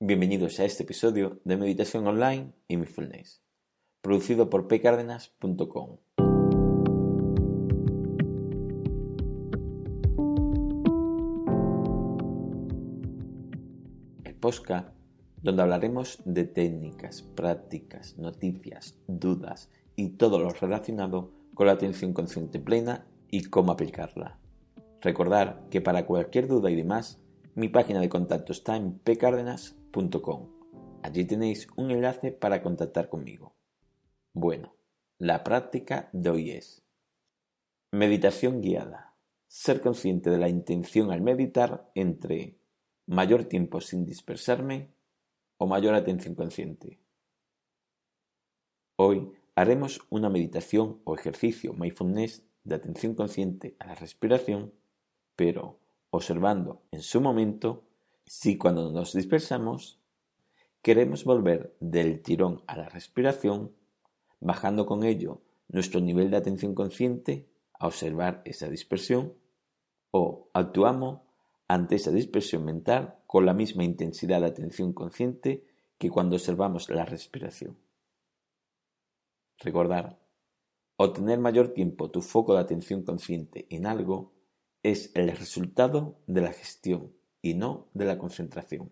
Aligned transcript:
Bienvenidos 0.00 0.58
a 0.58 0.64
este 0.64 0.82
episodio 0.82 1.40
de 1.44 1.56
Meditación 1.56 2.04
Online 2.08 2.52
y 2.66 2.76
Mindfulness, 2.76 3.44
producido 4.02 4.50
por 4.50 4.66
pcardenas.com. 4.66 5.98
El 14.24 14.34
podcast 14.34 14.88
donde 15.40 15.62
hablaremos 15.62 16.20
de 16.24 16.44
técnicas, 16.44 17.22
prácticas, 17.22 18.18
noticias, 18.18 18.98
dudas 19.06 19.70
y 19.94 20.16
todo 20.16 20.40
lo 20.40 20.50
relacionado 20.50 21.30
con 21.54 21.68
la 21.68 21.74
atención 21.74 22.12
consciente 22.12 22.58
plena 22.58 23.06
y 23.30 23.44
cómo 23.44 23.70
aplicarla. 23.70 24.40
Recordar 25.00 25.68
que 25.70 25.80
para 25.80 26.04
cualquier 26.04 26.48
duda 26.48 26.68
y 26.68 26.74
demás, 26.74 27.20
mi 27.54 27.68
página 27.68 28.00
de 28.00 28.08
contacto 28.08 28.50
está 28.50 28.74
en 28.74 28.98
pcardenas.com 28.98 29.83
Allí 31.02 31.24
tenéis 31.24 31.68
un 31.76 31.90
enlace 31.90 32.32
para 32.32 32.62
contactar 32.62 33.08
conmigo. 33.08 33.54
Bueno, 34.32 34.74
la 35.18 35.44
práctica 35.44 36.08
de 36.12 36.30
hoy 36.30 36.50
es 36.50 36.82
meditación 37.92 38.60
guiada. 38.60 39.14
Ser 39.46 39.80
consciente 39.80 40.30
de 40.30 40.38
la 40.38 40.48
intención 40.48 41.12
al 41.12 41.20
meditar 41.20 41.90
entre 41.94 42.58
mayor 43.06 43.44
tiempo 43.44 43.80
sin 43.80 44.04
dispersarme 44.04 44.90
o 45.58 45.66
mayor 45.68 45.94
atención 45.94 46.34
consciente. 46.34 46.98
Hoy 48.96 49.30
haremos 49.54 50.00
una 50.10 50.28
meditación 50.28 51.00
o 51.04 51.14
ejercicio 51.14 51.72
mindfulness 51.72 52.42
de 52.64 52.74
atención 52.74 53.14
consciente 53.14 53.76
a 53.78 53.86
la 53.86 53.94
respiración, 53.94 54.72
pero 55.36 55.78
observando 56.10 56.82
en 56.90 57.02
su 57.02 57.20
momento 57.20 57.84
si 58.26 58.56
cuando 58.58 58.90
nos 58.90 59.12
dispersamos 59.12 60.00
queremos 60.82 61.24
volver 61.24 61.74
del 61.80 62.22
tirón 62.22 62.62
a 62.66 62.76
la 62.76 62.88
respiración, 62.88 63.72
bajando 64.40 64.86
con 64.86 65.02
ello 65.04 65.40
nuestro 65.68 66.00
nivel 66.00 66.30
de 66.30 66.36
atención 66.36 66.74
consciente 66.74 67.48
a 67.72 67.86
observar 67.86 68.42
esa 68.44 68.68
dispersión, 68.68 69.34
o 70.10 70.48
actuamos 70.52 71.20
ante 71.68 71.96
esa 71.96 72.10
dispersión 72.10 72.64
mental 72.64 73.16
con 73.26 73.46
la 73.46 73.54
misma 73.54 73.82
intensidad 73.84 74.40
de 74.40 74.46
atención 74.46 74.92
consciente 74.92 75.64
que 75.98 76.10
cuando 76.10 76.36
observamos 76.36 76.90
la 76.90 77.04
respiración. 77.04 77.78
Recordar, 79.58 80.20
obtener 80.96 81.38
mayor 81.38 81.68
tiempo 81.68 82.10
tu 82.10 82.20
foco 82.20 82.54
de 82.54 82.60
atención 82.60 83.02
consciente 83.02 83.66
en 83.70 83.86
algo 83.86 84.32
es 84.82 85.10
el 85.14 85.34
resultado 85.34 86.18
de 86.26 86.42
la 86.42 86.52
gestión 86.52 87.12
y 87.44 87.52
no 87.52 87.88
de 87.92 88.06
la 88.06 88.16
concentración. 88.16 88.90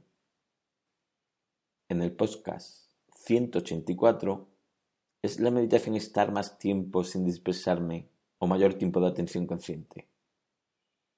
En 1.89 2.03
el 2.03 2.12
podcast 2.12 2.91
184 3.14 4.47
es 5.22 5.41
la 5.41 5.50
meditación 5.50 5.97
estar 5.97 6.33
más 6.33 6.58
tiempo 6.58 7.03
sin 7.03 7.25
dispersarme 7.25 8.11
o 8.39 8.47
mayor 8.47 8.75
tiempo 8.75 9.01
de 9.01 9.07
atención 9.07 9.46
consciente. 9.46 10.07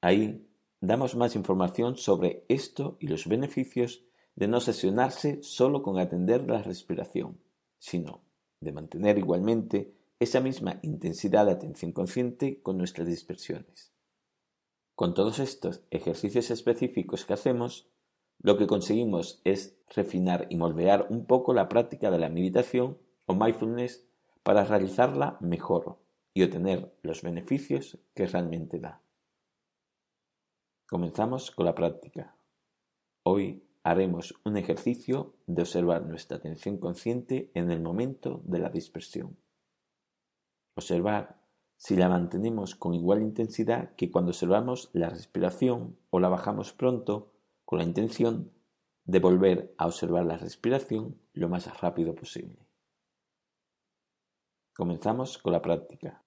Ahí 0.00 0.46
damos 0.80 1.16
más 1.16 1.34
información 1.34 1.96
sobre 1.96 2.44
esto 2.46 2.96
y 3.00 3.08
los 3.08 3.26
beneficios 3.26 4.04
de 4.36 4.46
no 4.46 4.60
sesionarse 4.60 5.42
solo 5.42 5.82
con 5.82 5.98
atender 5.98 6.48
la 6.48 6.62
respiración, 6.62 7.40
sino 7.80 8.20
de 8.60 8.70
mantener 8.70 9.18
igualmente 9.18 9.92
esa 10.20 10.40
misma 10.40 10.78
intensidad 10.82 11.46
de 11.46 11.52
atención 11.52 11.90
consciente 11.90 12.62
con 12.62 12.78
nuestras 12.78 13.08
dispersiones. 13.08 13.93
Con 14.94 15.14
todos 15.14 15.40
estos 15.40 15.82
ejercicios 15.90 16.50
específicos 16.50 17.24
que 17.24 17.32
hacemos, 17.32 17.88
lo 18.38 18.56
que 18.56 18.66
conseguimos 18.66 19.40
es 19.44 19.76
refinar 19.94 20.46
y 20.50 20.56
moldear 20.56 21.06
un 21.10 21.26
poco 21.26 21.52
la 21.52 21.68
práctica 21.68 22.10
de 22.10 22.18
la 22.18 22.28
meditación 22.28 22.98
o 23.26 23.34
mindfulness 23.34 24.06
para 24.42 24.64
realizarla 24.64 25.36
mejor 25.40 25.98
y 26.32 26.42
obtener 26.42 26.92
los 27.02 27.22
beneficios 27.22 27.98
que 28.14 28.26
realmente 28.26 28.78
da. 28.78 29.00
Comenzamos 30.86 31.50
con 31.50 31.64
la 31.64 31.74
práctica. 31.74 32.36
Hoy 33.24 33.64
haremos 33.82 34.34
un 34.44 34.56
ejercicio 34.56 35.34
de 35.46 35.62
observar 35.62 36.06
nuestra 36.06 36.36
atención 36.36 36.78
consciente 36.78 37.50
en 37.54 37.70
el 37.70 37.80
momento 37.80 38.42
de 38.44 38.58
la 38.58 38.68
dispersión. 38.68 39.36
Observar 40.76 41.43
si 41.76 41.96
la 41.96 42.08
mantenemos 42.08 42.74
con 42.74 42.94
igual 42.94 43.22
intensidad 43.22 43.94
que 43.94 44.10
cuando 44.10 44.30
observamos 44.30 44.90
la 44.92 45.10
respiración 45.10 45.98
o 46.10 46.20
la 46.20 46.28
bajamos 46.28 46.72
pronto 46.72 47.32
con 47.64 47.78
la 47.78 47.84
intención 47.84 48.52
de 49.04 49.18
volver 49.18 49.74
a 49.78 49.86
observar 49.86 50.24
la 50.24 50.36
respiración 50.36 51.20
lo 51.32 51.48
más 51.48 51.80
rápido 51.80 52.14
posible. 52.14 52.66
Comenzamos 54.74 55.38
con 55.38 55.52
la 55.52 55.62
práctica. 55.62 56.24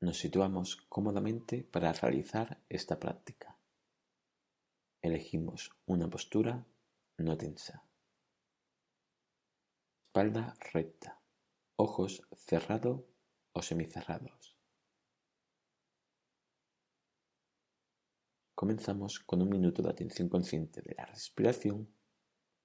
Nos 0.00 0.18
situamos 0.18 0.76
cómodamente 0.88 1.62
para 1.62 1.92
realizar 1.92 2.62
esta 2.68 2.98
práctica. 2.98 3.58
Elegimos 5.02 5.70
una 5.86 6.08
postura 6.08 6.66
no 7.18 7.36
tensa. 7.36 7.84
Espalda 10.06 10.54
recta, 10.72 11.20
ojos 11.76 12.22
cerrados 12.36 13.02
o 13.54 13.62
semicerrados. 13.62 14.54
Comenzamos 18.54 19.18
con 19.20 19.42
un 19.42 19.48
minuto 19.48 19.82
de 19.82 19.90
atención 19.90 20.28
consciente 20.28 20.80
de 20.82 20.94
la 20.94 21.06
respiración 21.06 21.88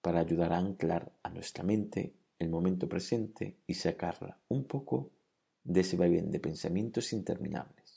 para 0.02 0.20
ayudar 0.20 0.54
a 0.54 0.58
anclar 0.58 1.12
a 1.24 1.30
nuestra 1.30 1.64
mente 1.64 2.14
el 2.38 2.50
momento 2.50 2.88
presente 2.88 3.58
y 3.68 3.74
sacarla 3.74 4.40
un 4.48 4.66
poco 4.66 5.12
de 5.64 5.82
ese 5.82 5.98
vaivén 5.98 6.32
de 6.32 6.40
pensamientos 6.40 7.12
interminables. 7.12 7.89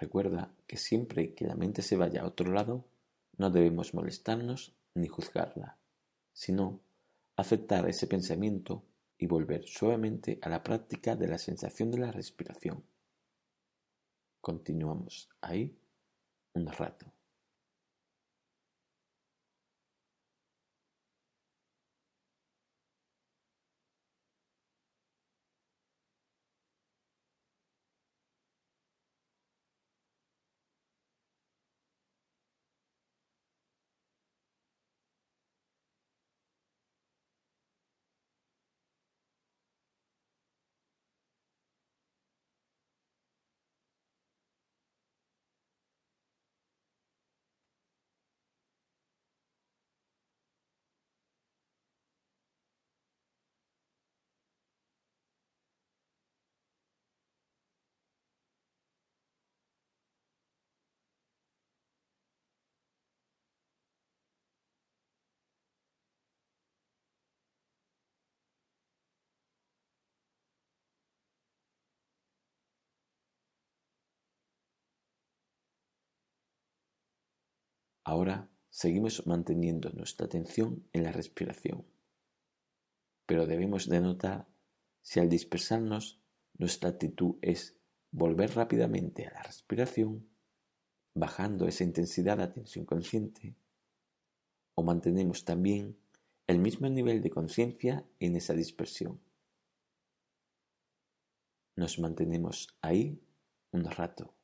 Recuerda 0.00 0.54
que 0.66 0.76
siempre 0.76 1.34
que 1.34 1.46
la 1.46 1.56
mente 1.56 1.82
se 1.82 1.96
vaya 1.96 2.22
a 2.22 2.26
otro 2.26 2.52
lado, 2.52 2.84
no 3.36 3.50
debemos 3.50 3.94
molestarnos 3.94 4.74
ni 4.94 5.08
juzgarla, 5.08 5.78
sino 6.32 6.80
aceptar 7.36 7.88
ese 7.88 8.06
pensamiento 8.06 8.84
y 9.16 9.26
volver 9.26 9.66
suavemente 9.66 10.38
a 10.42 10.48
la 10.48 10.62
práctica 10.62 11.16
de 11.16 11.28
la 11.28 11.38
sensación 11.38 11.90
de 11.90 11.98
la 11.98 12.12
respiración. 12.12 12.84
Continuamos 14.40 15.28
ahí 15.40 15.76
un 16.54 16.66
rato. 16.68 17.17
Ahora 78.08 78.48
seguimos 78.70 79.26
manteniendo 79.26 79.90
nuestra 79.90 80.24
atención 80.24 80.82
en 80.94 81.02
la 81.02 81.12
respiración, 81.12 81.84
pero 83.26 83.46
debemos 83.46 83.86
de 83.86 84.00
notar 84.00 84.48
si 85.02 85.20
al 85.20 85.28
dispersarnos 85.28 86.18
nuestra 86.56 86.88
actitud 86.88 87.36
es 87.42 87.76
volver 88.10 88.54
rápidamente 88.54 89.26
a 89.26 89.32
la 89.34 89.42
respiración, 89.42 90.26
bajando 91.12 91.68
esa 91.68 91.84
intensidad 91.84 92.38
de 92.38 92.44
atención 92.44 92.86
consciente, 92.86 93.54
o 94.74 94.82
mantenemos 94.82 95.44
también 95.44 95.98
el 96.46 96.60
mismo 96.60 96.88
nivel 96.88 97.20
de 97.20 97.28
conciencia 97.28 98.06
en 98.20 98.36
esa 98.36 98.54
dispersión. 98.54 99.20
Nos 101.76 101.98
mantenemos 101.98 102.74
ahí 102.80 103.20
un 103.70 103.84
rato. 103.84 104.37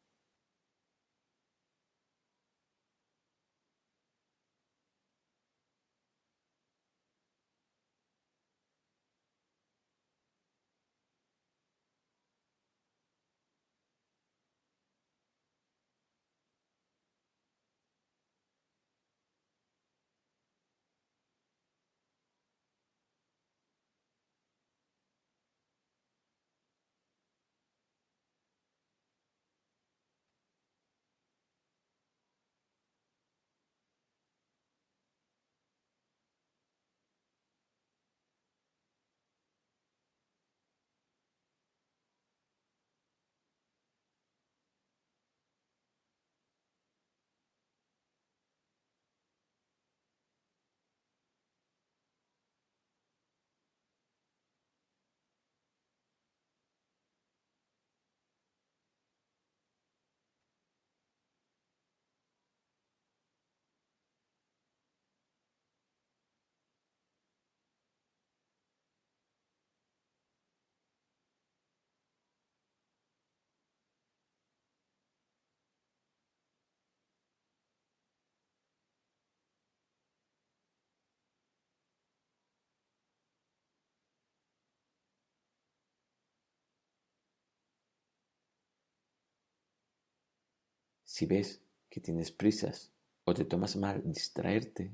Si 91.14 91.26
ves 91.26 91.62
que 91.90 92.00
tienes 92.00 92.32
prisas 92.32 92.92
o 93.22 93.34
te 93.34 93.44
tomas 93.44 93.76
mal 93.76 94.02
distraerte, 94.04 94.92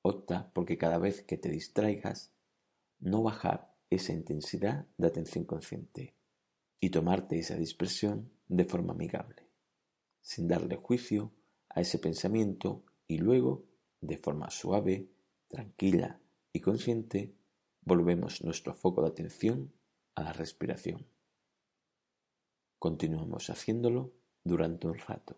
opta 0.00 0.50
porque 0.54 0.78
cada 0.78 0.96
vez 0.96 1.20
que 1.20 1.36
te 1.36 1.50
distraigas, 1.50 2.32
no 2.98 3.22
bajar 3.22 3.76
esa 3.90 4.14
intensidad 4.14 4.86
de 4.96 5.06
atención 5.08 5.44
consciente 5.44 6.14
y 6.80 6.88
tomarte 6.88 7.38
esa 7.38 7.56
dispersión 7.56 8.32
de 8.48 8.64
forma 8.64 8.94
amigable, 8.94 9.50
sin 10.22 10.48
darle 10.48 10.76
juicio 10.76 11.30
a 11.68 11.82
ese 11.82 11.98
pensamiento 11.98 12.82
y 13.06 13.18
luego, 13.18 13.66
de 14.00 14.16
forma 14.16 14.48
suave, 14.48 15.10
tranquila 15.46 16.22
y 16.54 16.60
consciente, 16.60 17.34
volvemos 17.82 18.42
nuestro 18.42 18.74
foco 18.74 19.02
de 19.02 19.08
atención 19.08 19.74
a 20.14 20.22
la 20.22 20.32
respiración. 20.32 21.06
Continuamos 22.78 23.50
haciéndolo 23.50 24.14
durante 24.42 24.86
un 24.86 24.96
rato. 24.96 25.36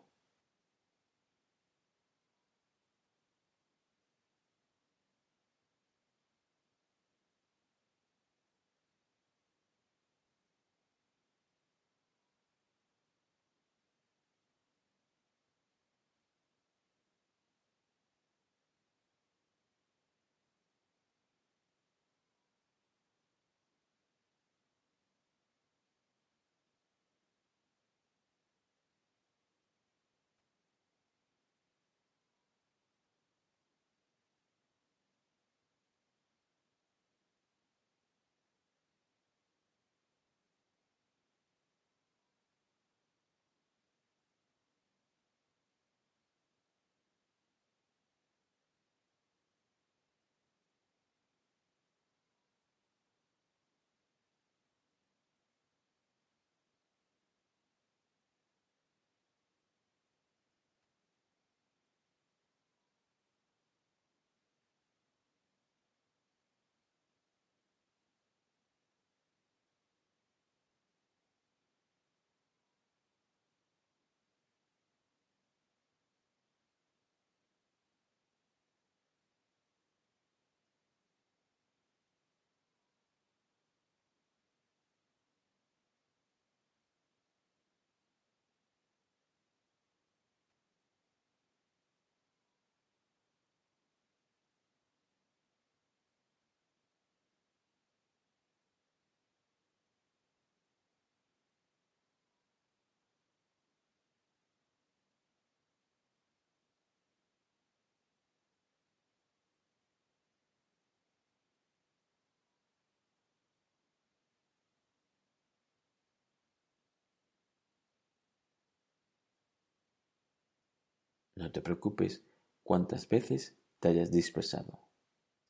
No 121.43 121.51
te 121.51 121.61
preocupes 121.61 122.23
cuántas 122.63 123.09
veces 123.09 123.57
te 123.81 123.89
hayas 123.89 124.13
dispersado. 124.13 124.79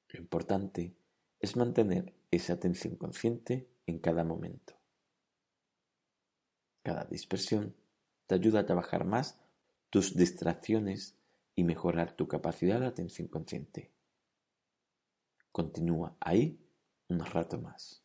Lo 0.09 0.21
importante 0.21 0.97
es 1.39 1.55
mantener 1.55 2.15
esa 2.31 2.55
atención 2.55 2.97
consciente 2.97 3.69
en 3.85 3.99
cada 3.99 4.25
momento. 4.25 4.73
Cada 6.83 7.05
dispersión 7.05 7.77
te 8.27 8.35
ayuda 8.35 8.61
a 8.61 8.65
trabajar 8.65 9.05
más 9.05 9.39
tus 9.91 10.17
distracciones 10.17 11.15
y 11.55 11.65
mejorar 11.65 12.17
tu 12.17 12.27
capacidad 12.27 12.81
de 12.81 12.87
atención 12.87 13.29
consciente. 13.29 13.93
Continúa 15.53 16.17
ahí 16.21 16.59
un 17.09 17.21
rato 17.21 17.61
más. 17.61 18.02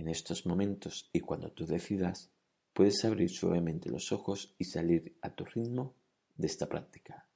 En 0.00 0.08
estos 0.08 0.46
momentos 0.46 1.10
y 1.12 1.20
cuando 1.20 1.52
tú 1.52 1.66
decidas, 1.66 2.30
puedes 2.72 3.04
abrir 3.04 3.28
suavemente 3.28 3.90
los 3.90 4.12
ojos 4.12 4.54
y 4.56 4.64
salir 4.64 5.14
a 5.20 5.34
tu 5.34 5.44
ritmo 5.44 5.94
de 6.36 6.46
esta 6.46 6.70
práctica. 6.70 7.28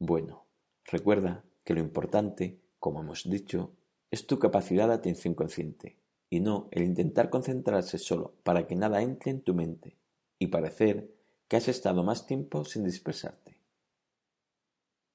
Bueno, 0.00 0.46
recuerda 0.84 1.44
que 1.62 1.74
lo 1.74 1.80
importante, 1.80 2.58
como 2.80 3.02
hemos 3.02 3.30
dicho, 3.30 3.72
es 4.10 4.26
tu 4.26 4.40
capacidad 4.40 4.88
de 4.88 4.94
atención 4.94 5.34
consciente 5.34 5.96
y 6.28 6.40
no 6.40 6.68
el 6.72 6.82
intentar 6.82 7.30
concentrarse 7.30 7.98
solo 7.98 8.34
para 8.42 8.66
que 8.66 8.74
nada 8.74 9.00
entre 9.00 9.30
en 9.30 9.42
tu 9.42 9.54
mente 9.54 9.96
y 10.40 10.48
parecer 10.48 11.14
que 11.46 11.54
has 11.54 11.68
estado 11.68 12.02
más 12.02 12.26
tiempo 12.26 12.64
sin 12.64 12.82
dispersarte. 12.82 13.60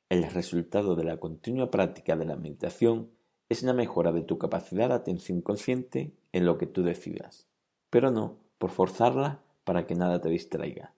El 0.07 0.23
resultado 0.31 0.95
de 0.95 1.03
la 1.03 1.19
continua 1.19 1.69
práctica 1.69 2.15
de 2.15 2.23
la 2.23 2.37
meditación 2.37 3.16
es 3.49 3.63
la 3.63 3.73
mejora 3.73 4.11
de 4.11 4.23
tu 4.23 4.37
capacidad 4.37 4.89
de 4.89 4.95
atención 4.95 5.41
consciente 5.41 6.13
en 6.31 6.45
lo 6.45 6.57
que 6.57 6.67
tú 6.67 6.83
decidas, 6.83 7.47
pero 7.89 8.11
no 8.11 8.39
por 8.57 8.71
forzarla 8.71 9.41
para 9.63 9.85
que 9.85 9.95
nada 9.95 10.19
te 10.21 10.29
distraiga, 10.29 10.93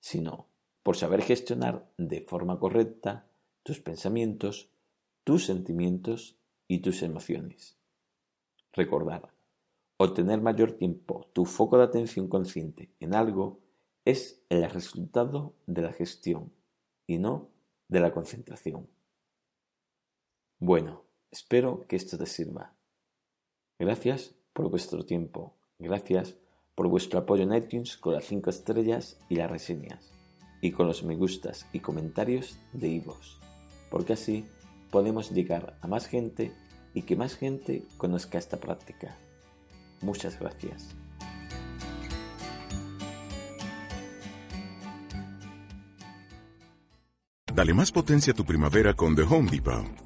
sino 0.00 0.48
por 0.82 0.96
saber 0.96 1.22
gestionar 1.22 1.90
de 1.96 2.20
forma 2.20 2.58
correcta 2.58 3.26
tus 3.62 3.80
pensamientos, 3.80 4.70
tus 5.24 5.46
sentimientos 5.46 6.38
y 6.68 6.80
tus 6.80 7.02
emociones. 7.02 7.76
Recordar, 8.72 9.32
obtener 9.96 10.40
mayor 10.40 10.72
tiempo 10.72 11.28
tu 11.32 11.44
foco 11.44 11.78
de 11.78 11.84
atención 11.84 12.28
consciente 12.28 12.90
en 13.00 13.14
algo 13.14 13.60
es 14.04 14.44
el 14.50 14.68
resultado 14.70 15.54
de 15.66 15.82
la 15.82 15.92
gestión 15.92 16.52
y 17.06 17.18
no 17.18 17.50
de 17.88 18.00
la 18.00 18.12
concentración. 18.12 18.88
Bueno, 20.58 21.05
espero 21.36 21.86
que 21.86 21.96
esto 21.96 22.16
te 22.16 22.24
sirva. 22.24 22.72
Gracias 23.78 24.34
por 24.54 24.70
vuestro 24.70 25.04
tiempo. 25.04 25.54
Gracias 25.78 26.34
por 26.74 26.88
vuestro 26.88 27.18
apoyo 27.18 27.42
en 27.42 27.54
iTunes 27.54 27.98
con 27.98 28.14
las 28.14 28.24
5 28.24 28.48
estrellas 28.48 29.18
y 29.28 29.36
las 29.36 29.50
reseñas, 29.50 30.12
y 30.62 30.72
con 30.72 30.86
los 30.86 31.04
me 31.04 31.14
gustas 31.14 31.66
y 31.72 31.80
comentarios 31.80 32.58
de 32.72 32.88
iVoox, 32.88 33.36
porque 33.90 34.14
así 34.14 34.46
podemos 34.90 35.30
llegar 35.30 35.76
a 35.82 35.86
más 35.86 36.06
gente 36.06 36.52
y 36.94 37.02
que 37.02 37.16
más 37.16 37.36
gente 37.36 37.84
conozca 37.98 38.38
esta 38.38 38.56
práctica. 38.56 39.16
Muchas 40.00 40.40
gracias. 40.40 40.96
Dale 47.54 47.74
más 47.74 47.92
potencia 47.92 48.32
a 48.32 48.36
tu 48.36 48.44
primavera 48.44 48.94
con 48.94 49.14
The 49.14 49.22
Home 49.22 49.50
Depot. 49.50 50.05